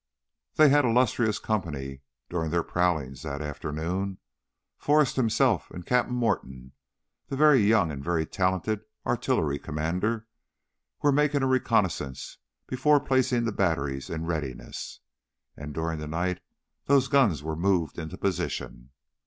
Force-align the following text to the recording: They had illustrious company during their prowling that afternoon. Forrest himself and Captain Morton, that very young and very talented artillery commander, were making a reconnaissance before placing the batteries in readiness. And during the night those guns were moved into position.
They 0.55 0.69
had 0.69 0.83
illustrious 0.83 1.37
company 1.37 2.01
during 2.27 2.49
their 2.49 2.63
prowling 2.63 3.13
that 3.21 3.39
afternoon. 3.39 4.17
Forrest 4.79 5.15
himself 5.15 5.69
and 5.69 5.85
Captain 5.85 6.15
Morton, 6.15 6.71
that 7.27 7.35
very 7.37 7.59
young 7.61 7.91
and 7.91 8.03
very 8.03 8.25
talented 8.25 8.81
artillery 9.05 9.59
commander, 9.59 10.25
were 11.03 11.11
making 11.11 11.43
a 11.43 11.47
reconnaissance 11.47 12.39
before 12.65 12.99
placing 12.99 13.45
the 13.45 13.51
batteries 13.51 14.09
in 14.09 14.25
readiness. 14.25 15.01
And 15.55 15.71
during 15.71 15.99
the 15.99 16.07
night 16.07 16.39
those 16.85 17.07
guns 17.07 17.43
were 17.43 17.55
moved 17.55 17.99
into 17.99 18.17
position. 18.17 18.89